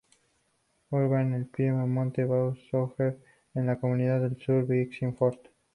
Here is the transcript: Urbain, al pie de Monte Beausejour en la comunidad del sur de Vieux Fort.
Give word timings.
Urbain, 0.91 1.31
al 1.35 1.45
pie 1.45 1.65
de 1.65 1.71
Monte 1.73 2.23
Beausejour 2.23 3.19
en 3.53 3.67
la 3.67 3.79
comunidad 3.79 4.21
del 4.21 4.35
sur 4.39 4.65
de 4.65 4.85
Vieux 4.89 5.11
Fort. 5.11 5.39